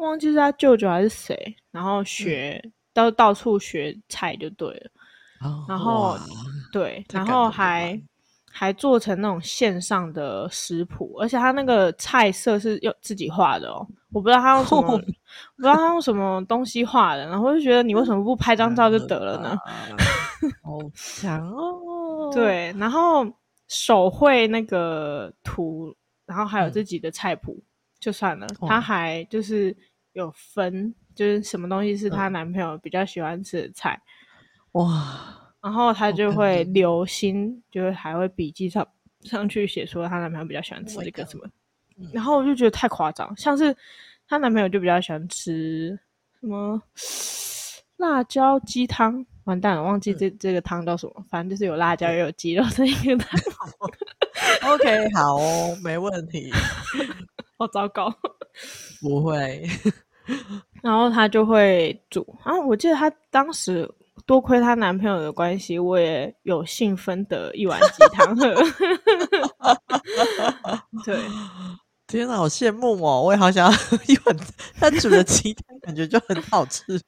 [0.00, 4.90] 忘记是他舅舅还是谁，然后学、嗯、到到处学菜就对了。
[5.40, 6.16] 哦、然后
[6.72, 8.00] 对，然后还
[8.50, 13.86] 还做成那种线上的食谱，而且他那个菜色是用自己画的哦。
[14.12, 14.98] 我不知道他用什么，哦、我
[15.56, 19.58] 不知道他用什么东西画的，然后就觉得你为什么不拍张照就得了呢？
[20.62, 22.30] 好强哦！
[22.32, 23.26] 对，然后
[23.66, 25.94] 手绘那个图，
[26.26, 27.62] 然后还有自己的菜谱，嗯、
[28.04, 28.46] 就算了。
[28.68, 29.74] 她还就是
[30.12, 33.98] 有分，就是什么东西是她男朋友比较喜欢吃的菜。
[34.72, 35.54] 哇！
[35.62, 38.86] 然后她就会留心，就是还会笔记上
[39.22, 41.48] 上去写说她男朋友比较喜欢吃这个什么。
[42.12, 43.74] 然后我就觉得太夸张，像是
[44.28, 45.98] 她男朋友就比较喜欢吃
[46.38, 46.78] 什么
[47.96, 53.40] 辣椒鸡汤，完蛋了，忘记这、嗯、这个汤叫什么，反正就是有辣椒又有鸡肉的一个汤。
[54.68, 56.52] OK，好哦，没问题。
[57.56, 58.12] 好糟糕，
[59.00, 59.62] 不会。
[60.82, 63.88] 然后她就会煮啊，我记得她当时
[64.26, 68.54] 多亏她男朋友的关系，我也有幸分得一碗鸡汤喝。
[71.04, 71.18] 对。
[72.06, 73.22] 天哪，好羡慕哦！
[73.22, 74.36] 我也好想要一碗
[74.78, 77.00] 他煮的鸡汤，感觉就很好吃。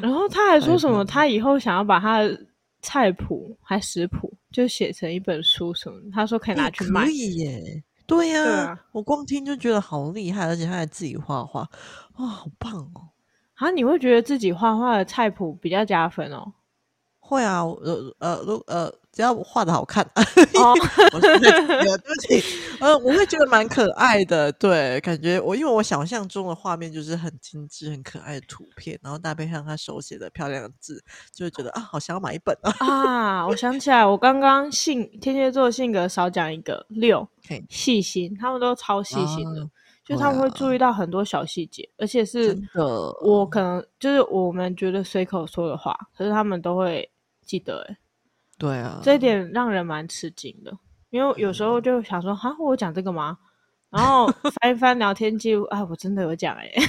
[0.00, 2.40] 然后他还说什么，他以后想要把他的
[2.80, 6.00] 菜谱还食谱就写成一本书什么？
[6.14, 7.04] 他说可以拿去卖。
[7.04, 7.82] 可以耶！
[8.06, 11.68] 对呀、啊，对啊、我光听就觉得好厉害，而且他还自己画画，
[12.18, 13.10] 哇，好棒哦！
[13.54, 16.52] 啊，你会觉得自己画画的菜谱比较加分哦？
[17.18, 18.92] 会啊，呃呃，如呃。
[19.16, 20.74] 只要画的好看， 哦、
[21.14, 22.42] 我对不起，
[22.80, 31.02] 呃，我会觉得蛮可爱的，对，感觉我因为我想象中的画面就是很精致、很可爱的图片，然后搭配上他手写的漂亮的字，
[31.32, 32.74] 就会觉得啊，好想要买一本啊！
[32.80, 37.26] 啊，我想起来，我刚刚性天蝎座的性格少讲一个六，
[37.70, 39.68] 细心，他们都超细心的，啊、
[40.04, 42.54] 就他们会注意到很多小细节，啊、而且是
[43.22, 47.10] 我可能就是我们觉得随口说的话，可是他们都会
[47.42, 47.96] 记得，哎。
[48.58, 50.76] 对啊，这一点让人蛮吃惊的，
[51.10, 53.36] 因为有时候就想说，哈、嗯，我讲这个吗？
[53.90, 54.26] 然后
[54.60, 56.82] 翻一翻聊天记录，啊，我真的有讲哎、欸。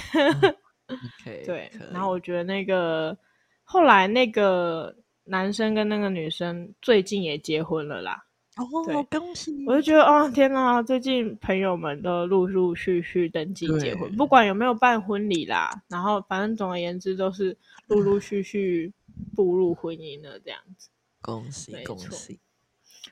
[0.88, 3.18] 嗯、 okay, 对，然后我觉得那个
[3.64, 4.94] 后来那个
[5.24, 8.24] 男生跟那个女生最近也结婚了啦。
[8.56, 9.64] 哦，恭喜！
[9.68, 17.56] 我就觉得，哦，天哪，最近朋友们都陆陆续续登记结婚，不管有没有办婚礼啦，然后反正总而言之都是
[17.88, 18.92] 陆陆续续
[19.36, 20.90] 步入婚姻了这样子。
[21.28, 22.40] 恭喜恭喜！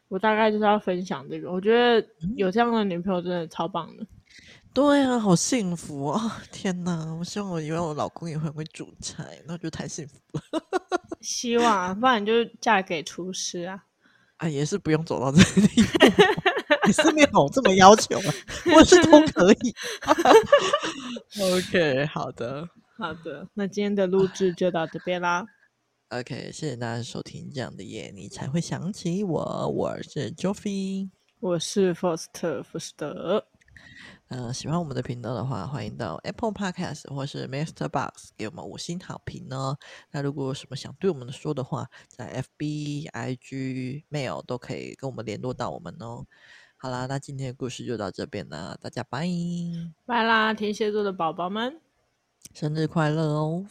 [0.08, 2.08] 我大概就是要分享这个，我觉得
[2.38, 4.08] 有这样的女朋友真的超棒的。
[4.74, 6.32] 对啊，好幸福啊、哦！
[6.50, 10.42] 天哪，我希望我以为我老公也会会煮菜，那就太幸福了。
[11.20, 13.84] 希望啊，不然你就嫁给厨师啊！
[14.38, 15.68] 啊，也是不用走到这里，
[16.88, 18.34] 你是没有这么要求啊，
[18.74, 19.76] 我是都可以。
[21.42, 25.46] OK，好的，好的，那今天的录制就到这边啦。
[26.20, 29.68] OK，谢谢大家收听这样的夜，你才会想起我。
[29.68, 31.10] 我是 Joffy，
[31.42, 33.46] 我是福斯特福斯特。
[34.30, 39.78] 呃，喜欢我们的频道的话，欢迎到 Apple Podcast 或是 Master Box 给我们五星好评哦。
[40.12, 46.26] 那如果有什么想对我们说的话，在 FB、IG、Mail 都可以跟我们联络到我们哦。
[46.78, 49.28] 好啦，那今天的故事就到这边了，大家拜
[50.06, 50.54] 拜啦！
[50.54, 51.82] 天蝎座的宝宝们，
[52.54, 53.66] 生日快乐哦！